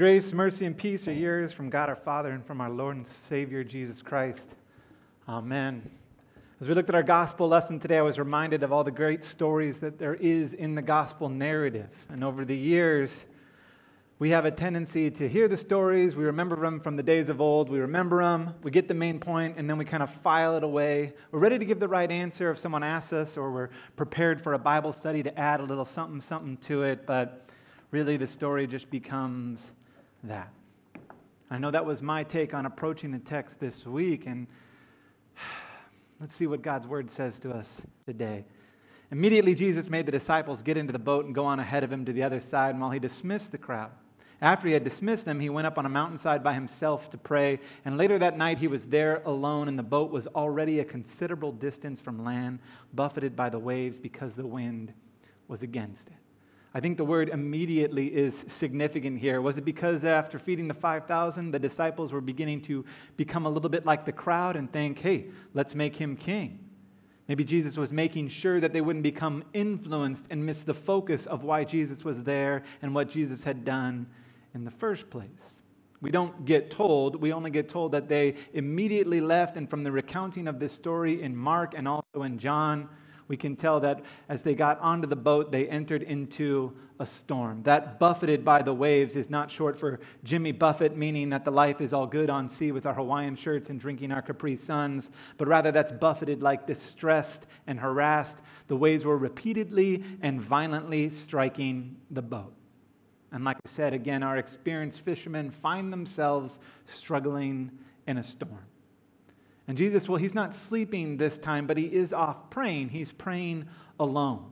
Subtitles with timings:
[0.00, 3.06] grace, mercy, and peace are yours from God our Father and from our Lord and
[3.06, 4.54] Savior Jesus Christ.
[5.28, 5.90] Amen.
[6.58, 9.22] As we looked at our gospel lesson today, I was reminded of all the great
[9.22, 11.90] stories that there is in the gospel narrative.
[12.08, 13.26] And over the years,
[14.18, 17.42] we have a tendency to hear the stories, we remember them from the days of
[17.42, 20.56] old, we remember them, we get the main point, and then we kind of file
[20.56, 21.12] it away.
[21.30, 24.54] We're ready to give the right answer if someone asks us, or we're prepared for
[24.54, 27.44] a Bible study to add a little something, something to it, but
[27.90, 29.72] really the story just becomes
[30.24, 30.52] that.
[31.50, 34.46] I know that was my take on approaching the text this week, and
[36.20, 38.44] let's see what God's word says to us today.
[39.10, 42.04] Immediately, Jesus made the disciples get into the boat and go on ahead of him
[42.04, 43.90] to the other side, and while he dismissed the crowd,
[44.42, 47.60] after he had dismissed them, he went up on a mountainside by himself to pray.
[47.84, 51.52] And later that night, he was there alone, and the boat was already a considerable
[51.52, 52.60] distance from land,
[52.94, 54.94] buffeted by the waves because the wind
[55.48, 56.14] was against it.
[56.72, 59.40] I think the word immediately is significant here.
[59.40, 62.84] Was it because after feeding the 5,000, the disciples were beginning to
[63.16, 66.60] become a little bit like the crowd and think, hey, let's make him king?
[67.26, 71.42] Maybe Jesus was making sure that they wouldn't become influenced and miss the focus of
[71.42, 74.06] why Jesus was there and what Jesus had done
[74.54, 75.60] in the first place.
[76.00, 79.56] We don't get told, we only get told that they immediately left.
[79.56, 82.88] And from the recounting of this story in Mark and also in John,
[83.30, 87.62] we can tell that as they got onto the boat, they entered into a storm.
[87.62, 91.80] That buffeted by the waves is not short for Jimmy Buffett, meaning that the life
[91.80, 95.46] is all good on sea with our Hawaiian shirts and drinking our Capri Suns, but
[95.46, 98.42] rather that's buffeted like distressed and harassed.
[98.66, 102.52] The waves were repeatedly and violently striking the boat.
[103.30, 107.70] And like I said, again, our experienced fishermen find themselves struggling
[108.08, 108.66] in a storm.
[109.70, 112.88] And Jesus, well, he's not sleeping this time, but he is off praying.
[112.88, 113.68] He's praying
[114.00, 114.50] alone.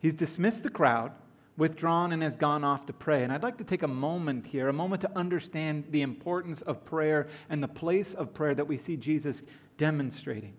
[0.00, 1.12] He's dismissed the crowd,
[1.56, 3.22] withdrawn, and has gone off to pray.
[3.22, 6.84] And I'd like to take a moment here, a moment to understand the importance of
[6.84, 9.44] prayer and the place of prayer that we see Jesus
[9.78, 10.54] demonstrating.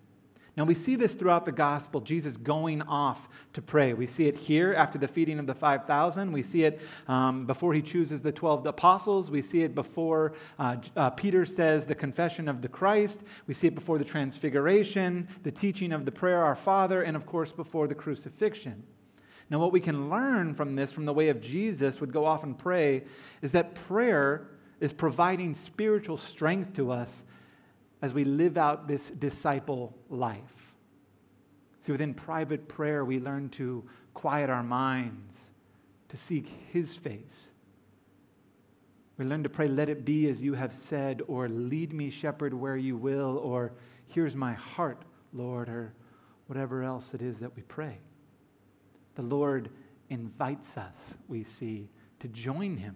[0.56, 3.92] Now, we see this throughout the gospel, Jesus going off to pray.
[3.92, 6.32] We see it here after the feeding of the 5,000.
[6.32, 9.30] We see it um, before he chooses the 12 apostles.
[9.30, 13.24] We see it before uh, uh, Peter says the confession of the Christ.
[13.46, 17.26] We see it before the transfiguration, the teaching of the prayer, Our Father, and of
[17.26, 18.82] course, before the crucifixion.
[19.50, 22.44] Now, what we can learn from this, from the way of Jesus would go off
[22.44, 23.04] and pray,
[23.42, 24.48] is that prayer
[24.80, 27.22] is providing spiritual strength to us
[28.06, 30.74] as we live out this disciple life.
[31.80, 33.84] See, within private prayer, we learn to
[34.14, 35.50] quiet our minds,
[36.10, 37.50] to seek His face.
[39.18, 42.54] We learn to pray, let it be as you have said, or lead me, shepherd,
[42.54, 43.72] where you will, or
[44.06, 45.02] here's my heart,
[45.32, 45.92] Lord, or
[46.46, 47.98] whatever else it is that we pray.
[49.16, 49.68] The Lord
[50.10, 51.88] invites us, we see,
[52.20, 52.94] to join Him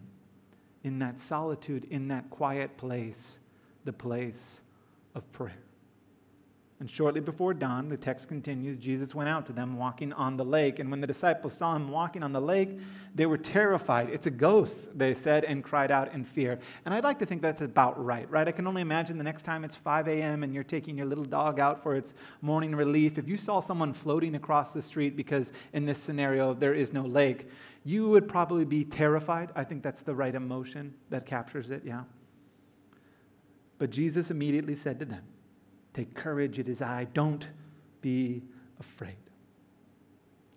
[0.85, 3.41] in that solitude, in that quiet place,
[3.85, 4.61] the place
[5.15, 5.57] of prayer.
[6.81, 10.45] And shortly before dawn, the text continues, Jesus went out to them walking on the
[10.45, 10.79] lake.
[10.79, 12.71] And when the disciples saw him walking on the lake,
[13.15, 14.09] they were terrified.
[14.09, 16.59] It's a ghost, they said, and cried out in fear.
[16.87, 18.49] And I'd like to think that's about right, right?
[18.49, 20.43] I can only imagine the next time it's 5 a.m.
[20.43, 23.19] and you're taking your little dog out for its morning relief.
[23.19, 27.03] If you saw someone floating across the street, because in this scenario there is no
[27.03, 27.47] lake,
[27.85, 29.51] you would probably be terrified.
[29.55, 32.05] I think that's the right emotion that captures it, yeah.
[33.81, 35.23] But Jesus immediately said to them,
[35.95, 37.05] Take courage, it is I.
[37.15, 37.49] Don't
[38.03, 38.43] be
[38.79, 39.17] afraid.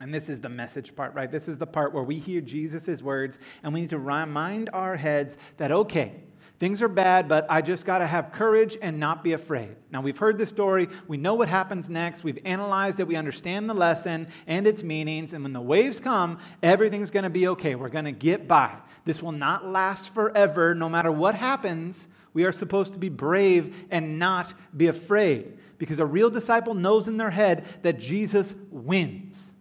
[0.02, 1.32] And this is the message part, right?
[1.32, 4.98] This is the part where we hear Jesus' words and we need to remind our
[4.98, 6.16] heads that, okay,
[6.60, 9.76] things are bad, but I just got to have courage and not be afraid.
[9.92, 10.88] Now, we've heard the story.
[11.08, 12.24] We know what happens next.
[12.24, 13.08] We've analyzed it.
[13.08, 15.34] We understand the lesson and its meanings.
[15.34, 17.76] And when the waves come, everything's going to be okay.
[17.76, 18.76] We're going to get by.
[19.06, 22.08] This will not last forever, no matter what happens.
[22.34, 27.08] We are supposed to be brave and not be afraid because a real disciple knows
[27.08, 29.54] in their head that Jesus wins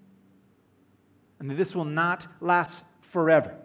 [1.43, 3.57] and that this will not last forever.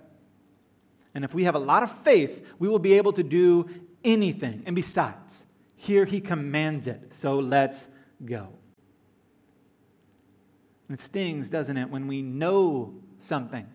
[1.17, 3.67] And if we have a lot of faith, we will be able to do
[4.03, 4.61] anything.
[4.67, 7.11] And besides, here he commands it.
[7.11, 7.87] So let's
[8.23, 8.49] go.
[10.91, 13.65] It stings, doesn't it, when we know something,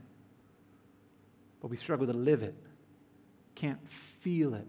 [1.61, 2.55] but we struggle to live it,
[3.57, 3.81] can't
[4.21, 4.69] feel it,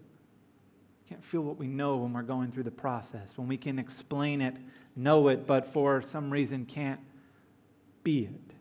[1.07, 4.41] can't feel what we know when we're going through the process, when we can explain
[4.41, 4.55] it,
[4.95, 6.99] know it, but for some reason can't
[8.03, 8.52] be it.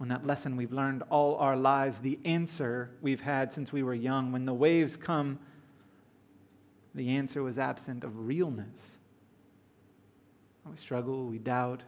[0.00, 3.92] When that lesson we've learned all our lives, the answer we've had since we were
[3.92, 5.38] young, when the waves come,
[6.94, 8.96] the answer was absent of realness.
[10.64, 11.82] We struggle, we doubt,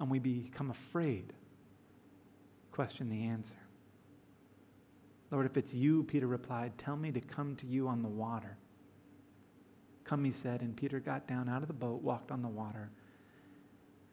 [0.00, 1.34] and we become afraid.
[2.72, 3.52] Question the answer.
[5.30, 8.56] Lord, if it's you, Peter replied, tell me to come to you on the water.
[10.04, 12.88] Come, he said, and Peter got down out of the boat, walked on the water,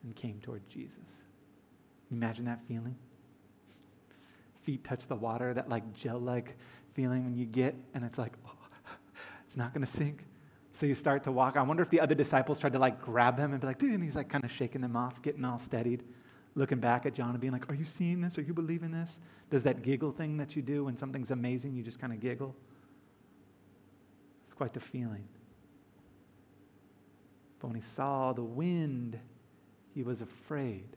[0.04, 1.22] and came toward Jesus.
[2.12, 2.96] Imagine that feeling?
[4.64, 6.56] Feet touch the water, that like gel like
[6.94, 8.52] feeling when you get, and it's like, oh,
[9.48, 10.26] it's not going to sink.
[10.74, 11.58] So you start to walk.
[11.58, 13.94] I wonder if the other disciples tried to like grab him and be like, dude,
[13.94, 16.04] and he's like kind of shaking them off, getting all steadied,
[16.56, 18.38] looking back at John and being like, Are you seeing this?
[18.38, 19.20] Are you believing this?
[19.50, 22.56] Does that giggle thing that you do when something's amazing, you just kind of giggle?
[24.46, 25.28] It's quite the feeling.
[27.60, 29.20] But when he saw the wind,
[29.94, 30.88] he was afraid.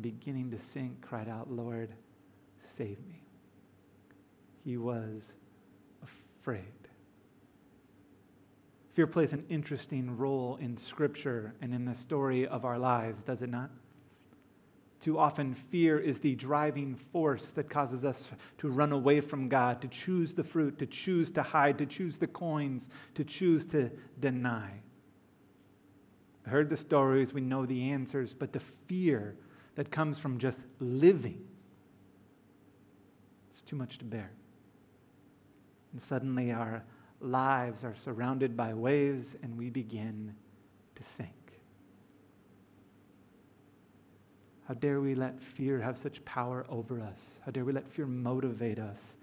[0.00, 1.90] Beginning to sink, cried out, Lord,
[2.76, 3.22] save me.
[4.64, 5.32] He was
[6.02, 6.64] afraid.
[8.92, 13.42] Fear plays an interesting role in Scripture and in the story of our lives, does
[13.42, 13.70] it not?
[15.00, 18.28] Too often, fear is the driving force that causes us
[18.58, 22.18] to run away from God, to choose the fruit, to choose to hide, to choose
[22.18, 23.90] the coins, to choose to
[24.20, 24.70] deny.
[26.44, 29.36] Heard the stories, we know the answers, but the fear
[29.76, 31.46] that comes from just living
[33.52, 34.30] It's too much to bear.
[35.92, 36.82] And suddenly our
[37.22, 40.34] lives are surrounded by waves and we begin
[40.94, 41.30] to sink.
[44.68, 47.38] How dare we let fear have such power over us?
[47.46, 49.16] How dare we let fear motivate us?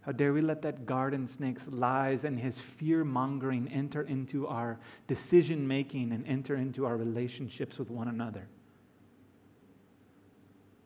[0.00, 4.80] How dare we let that garden snake's lies and his fear mongering enter into our
[5.06, 8.48] decision making and enter into our relationships with one another?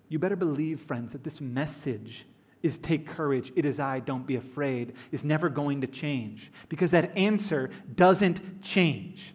[0.08, 2.26] You better believe, friends, that this message
[2.62, 6.90] is take courage, it is I, don't be afraid, is never going to change because
[6.90, 9.34] that answer doesn't change.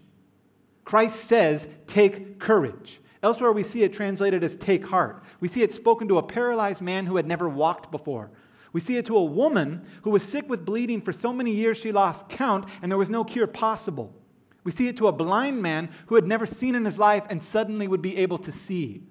[0.84, 3.00] Christ says, take courage.
[3.22, 5.24] Elsewhere, we see it translated as take heart.
[5.40, 8.31] We see it spoken to a paralyzed man who had never walked before.
[8.74, 11.78] We see it to a woman who was sick with bleeding for so many years
[11.78, 14.14] she lost count and there was no cure possible.
[14.66, 17.42] We see it to a blind man who had never seen in his life and
[17.42, 19.04] suddenly would be able to see.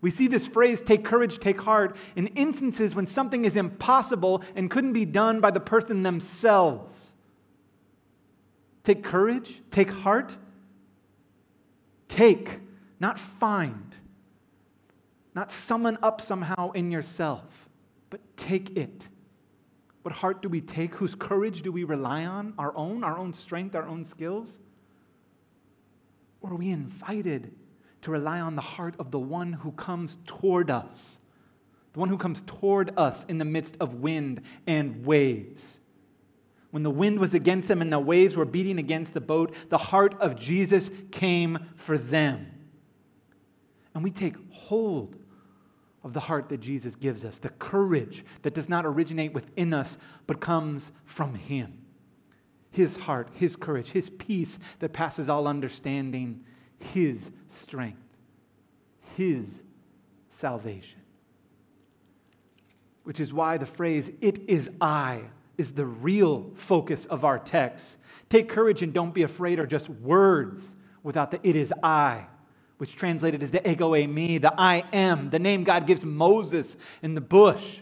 [0.00, 4.70] We see this phrase, take courage, take heart, in instances when something is impossible and
[4.70, 7.12] couldn't be done by the person themselves.
[8.82, 10.36] Take courage, take heart.
[12.08, 12.58] Take,
[12.98, 13.94] not find,
[15.34, 17.60] not summon up somehow in yourself
[18.10, 19.08] but take it.
[20.02, 20.94] What heart do we take?
[20.94, 22.52] Whose courage do we rely on?
[22.58, 24.58] Our own, our own strength, our own skills?
[26.40, 27.52] Or are we invited
[28.02, 31.18] to rely on the heart of the one who comes toward us?
[31.92, 35.80] The one who comes toward us in the midst of wind and waves.
[36.70, 39.78] When the wind was against them and the waves were beating against the boat, the
[39.78, 42.46] heart of Jesus came for them.
[43.94, 45.16] And we take hold
[46.04, 49.98] of the heart that Jesus gives us, the courage that does not originate within us,
[50.26, 51.76] but comes from Him.
[52.70, 56.44] His heart, His courage, His peace that passes all understanding,
[56.80, 58.02] His strength,
[59.16, 59.62] His
[60.30, 61.00] salvation.
[63.04, 65.22] Which is why the phrase, it is I,
[65.58, 67.98] is the real focus of our text.
[68.28, 72.26] Take courage and don't be afraid are just words without the it is I
[72.80, 77.14] which translated as the ego eimi the I am, the name God gives Moses in
[77.14, 77.80] the bush.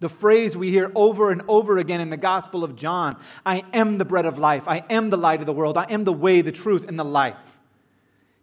[0.00, 3.98] The phrase we hear over and over again in the Gospel of John I am
[3.98, 4.66] the bread of life.
[4.66, 5.76] I am the light of the world.
[5.76, 7.36] I am the way, the truth, and the life.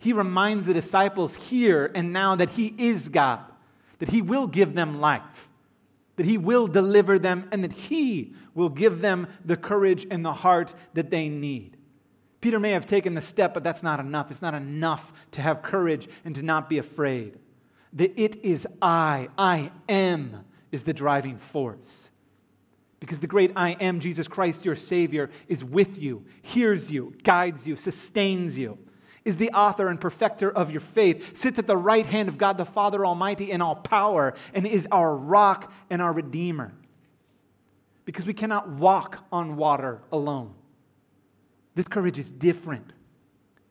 [0.06, 3.40] He reminds the disciples here and now that He is God,
[3.98, 5.50] that He will give them life,
[6.18, 10.32] that He will deliver them, and that He will give them the courage and the
[10.32, 11.78] heart that they need.
[12.40, 14.30] Peter may have taken the step, but that's not enough.
[14.30, 17.40] It's not enough to have courage and to not be afraid.
[17.92, 22.12] The it is I, I am, is the driving force.
[23.00, 27.66] Because the great I am, Jesus Christ, your Savior, is with you, hears you, guides
[27.66, 28.78] you, sustains you,
[29.26, 32.58] is the author and perfecter of your faith, sits at the right hand of God
[32.58, 36.72] the Father Almighty in all power, and is our rock and our Redeemer.
[38.06, 40.54] Because we cannot walk on water alone.
[41.74, 42.94] This courage is different.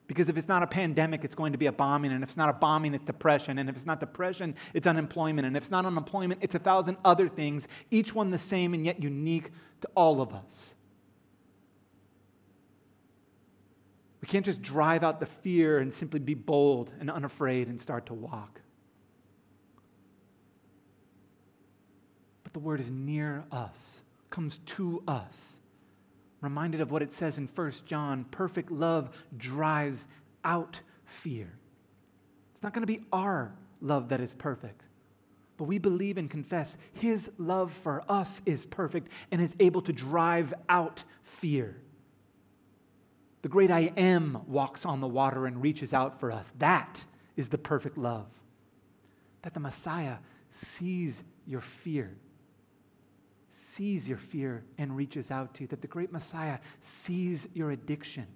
[0.07, 2.13] Because if it's not a pandemic, it's going to be a bombing.
[2.13, 3.59] And if it's not a bombing, it's depression.
[3.59, 5.47] And if it's not depression, it's unemployment.
[5.47, 8.85] And if it's not unemployment, it's a thousand other things, each one the same and
[8.85, 10.75] yet unique to all of us.
[14.25, 18.07] We can't just drive out the fear and simply be bold and unafraid and start
[18.07, 18.59] to walk.
[22.43, 24.01] But the word is near us,
[24.31, 25.61] comes to us
[26.41, 30.07] reminded of what it says in 1 John perfect love drives
[30.43, 31.53] out fear.
[32.55, 33.53] It's not going to be our
[33.83, 34.85] love that is perfect,
[35.59, 39.83] but but we believe and confess his love for us is perfect and is able
[39.83, 41.77] to drive out fear.
[43.45, 46.51] The great I am walks on the water and reaches out for us.
[46.61, 47.05] That
[47.37, 48.25] is the perfect love.
[49.43, 50.17] That the Messiah
[50.49, 52.17] sees your fear,
[53.51, 55.69] sees your fear and reaches out to you.
[55.69, 58.27] That the great Messiah sees your addiction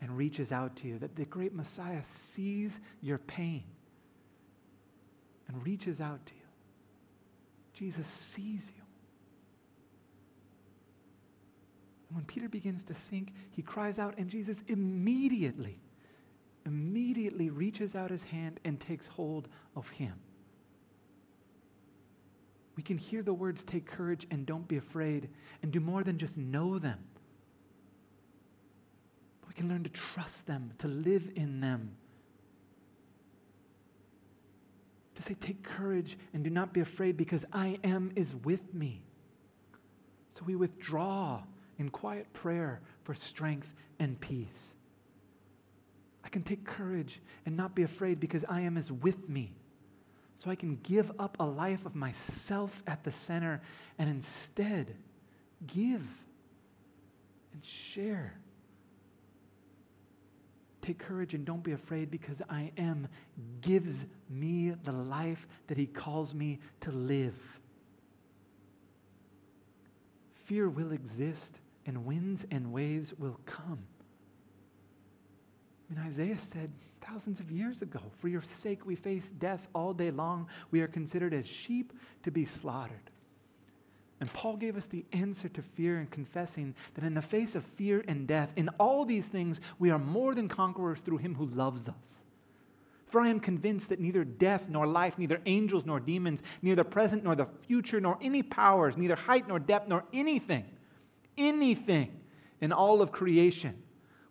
[0.00, 1.00] and reaches out to you.
[1.00, 3.64] That the great Messiah sees your pain
[5.48, 6.40] and reaches out to you.
[7.74, 8.85] Jesus sees you.
[12.08, 15.78] And when Peter begins to sink, he cries out, and Jesus immediately,
[16.64, 20.14] immediately reaches out his hand and takes hold of him.
[22.76, 25.28] We can hear the words, take courage and don't be afraid,
[25.62, 26.98] and do more than just know them.
[29.40, 31.96] But we can learn to trust them, to live in them.
[35.14, 39.00] To say, take courage and do not be afraid because I am is with me.
[40.28, 41.40] So we withdraw
[41.78, 44.68] in quiet prayer for strength and peace.
[46.24, 49.52] I can take courage and not be afraid because I am is with me.
[50.34, 53.60] So I can give up a life of myself at the center
[53.98, 54.94] and instead
[55.66, 56.02] give
[57.52, 58.34] and share.
[60.82, 63.08] Take courage and don't be afraid because I am
[63.60, 67.34] gives me the life that He calls me to live.
[70.44, 73.78] Fear will exist and winds and waves will come.
[75.88, 79.92] I mean, Isaiah said thousands of years ago, For your sake we face death all
[79.92, 80.48] day long.
[80.70, 81.92] We are considered as sheep
[82.24, 83.10] to be slaughtered.
[84.20, 87.64] And Paul gave us the answer to fear and confessing that in the face of
[87.64, 91.46] fear and death, in all these things, we are more than conquerors through him who
[91.46, 92.24] loves us.
[93.06, 96.84] For I am convinced that neither death nor life, neither angels nor demons, neither the
[96.84, 100.64] present nor the future, nor any powers, neither height nor depth, nor anything
[101.38, 102.10] anything
[102.60, 103.74] in all of creation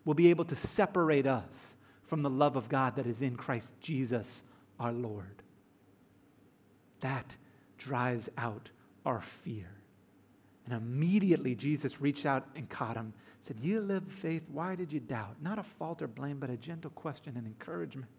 [0.04, 3.72] will be able to separate us from the love of God that is in Christ
[3.80, 4.42] Jesus
[4.78, 5.42] our Lord.
[7.00, 7.34] That
[7.78, 8.70] drives out
[9.04, 9.68] our fear.
[10.64, 15.00] And immediately Jesus reached out and caught him, said, You live faith, why did you
[15.00, 15.36] doubt?
[15.40, 18.10] Not a fault or blame, but a gentle question and encouragement.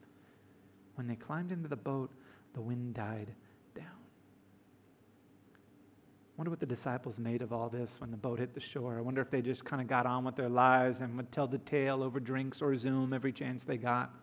[0.95, 2.11] When they climbed into the boat,
[2.53, 3.27] the wind died
[6.37, 8.97] wonder what the disciples made of all this when the boat hit the shore.
[8.97, 11.47] I wonder if they just kind of got on with their lives and would tell
[11.47, 14.13] the tale over drinks or Zoom every chance they got.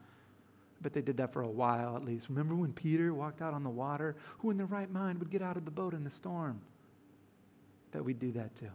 [0.81, 2.29] But they did that for a while at least.
[2.29, 4.15] Remember when Peter walked out on the water?
[4.39, 6.61] Who in their right mind would get out of the boat in the storm?
[7.91, 8.71] That we'd do that too.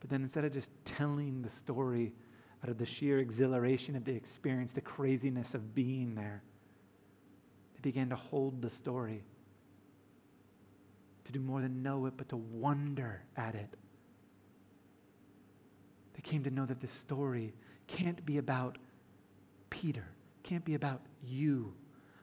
[0.00, 2.12] But then instead of just telling the story
[2.62, 6.42] out of the sheer exhilaration of the experience, the craziness of being there,
[7.74, 9.22] they began to hold the story
[11.28, 13.68] to do more than know it, but to wonder at it.
[16.14, 17.52] They came to know that this story
[17.86, 18.78] can't be about
[19.68, 20.06] Peter,
[20.42, 21.72] can't be about you,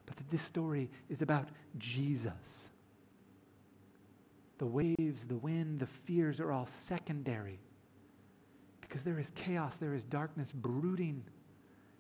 [0.08, 2.70] but that this story is about Jesus.
[4.58, 7.60] The waves, the wind, the fears are all secondary
[8.82, 11.24] because there is chaos, there is darkness brooding,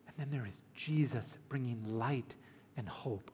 [0.07, 2.33] and then there is Jesus bringing light
[2.77, 3.29] and hope.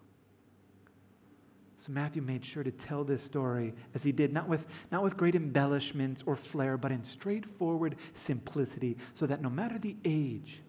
[1.81, 5.17] So Matthew made sure to tell this story as he did, not with, not with
[5.17, 10.61] great embellishments or flair, but in straightforward simplicity, so that no matter the age,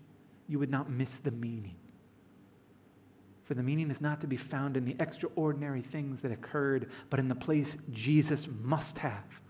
[0.49, 1.77] you would not miss the meaning.
[3.45, 7.21] For the meaning is not to be found in the extraordinary things that occurred, but
[7.21, 9.43] in the place Jesus must have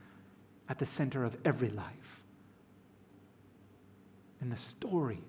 [0.68, 2.24] at the center of every life.
[4.40, 5.20] In the stories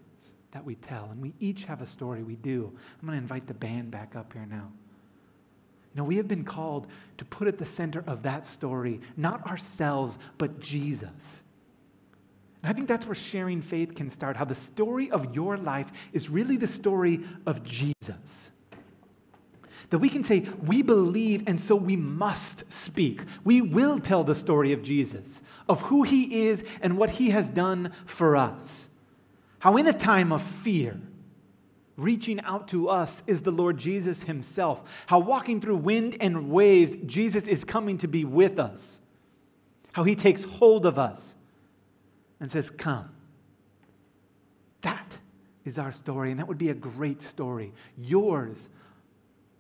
[0.50, 2.74] that we tell, and we each have a story, we do.
[3.00, 4.72] I'm going to invite the band back up here now.
[5.96, 10.18] Know, we have been called to put at the center of that story not ourselves,
[10.38, 11.44] but Jesus.
[12.64, 15.92] And I think that's where sharing faith can start, how the story of your life
[16.14, 18.52] is really the story of Jesus.
[19.90, 23.22] That we can say, we believe, and so we must speak.
[23.44, 27.50] We will tell the story of Jesus, of who he is and what he has
[27.50, 28.88] done for us.
[29.60, 31.00] How, in a time of fear,
[31.98, 34.90] reaching out to us is the Lord Jesus Himself.
[35.06, 39.00] How walking through wind and waves, Jesus is coming to be with us.
[39.92, 41.36] How He takes hold of us
[42.40, 43.10] and says, Come.
[44.82, 45.18] That
[45.66, 47.72] is our story, and that would be a great story.
[47.98, 48.70] Yours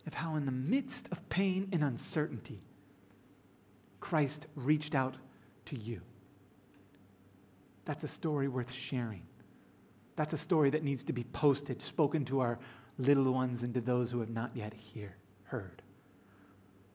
[0.05, 2.61] of how, in the midst of pain and uncertainty,
[4.01, 5.15] Christ reached out
[5.65, 6.01] to you.
[7.85, 9.23] That's a story worth sharing.
[10.15, 12.59] That's a story that needs to be posted, spoken to our
[12.97, 15.15] little ones and to those who have not yet hear,
[15.45, 15.81] heard.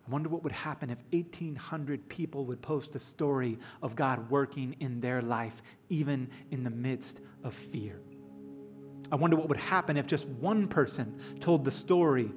[0.07, 4.75] I wonder what would happen if 1,800 people would post a story of God working
[4.81, 5.61] in their life,
[5.91, 8.01] even in the midst of fear.
[9.11, 12.31] I wonder what would happen if just one person told the story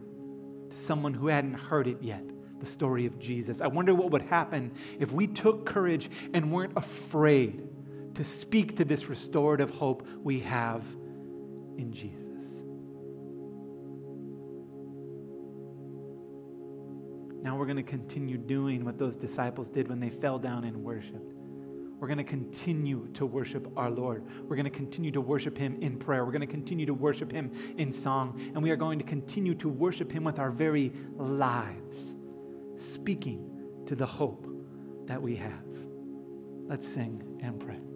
[0.70, 2.24] to someone who hadn't heard it yet
[2.60, 3.60] the story of Jesus.
[3.60, 7.68] I wonder what would happen if we took courage and weren't afraid
[8.16, 10.84] to speak to this restorative hope we have
[11.78, 12.28] in Jesus.
[17.42, 20.78] Now we're going to continue doing what those disciples did when they fell down and
[20.84, 21.34] worshiped.
[22.00, 24.24] We're going to continue to worship our Lord.
[24.44, 26.26] We're going to continue to worship Him in prayer.
[26.26, 28.42] We're going to continue to worship Him in song.
[28.54, 32.16] And we are going to continue to worship Him with our very lives,
[32.76, 34.48] speaking to the hope
[35.06, 35.66] that we have.
[36.68, 37.91] Let's sing and pray.